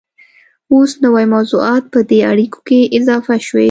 [0.73, 3.59] اوس نوي موضوعات په دې اړیکو کې اضافه شوي